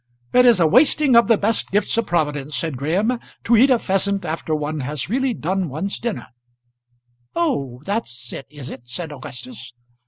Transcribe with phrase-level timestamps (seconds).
[0.33, 3.77] "It is a wasting of the best gifts of Providence," said Graham, "to eat a
[3.77, 6.29] pheasant after one has really done one's dinner."
[7.35, 9.73] "Oh, that's it, is it?" said Augustus.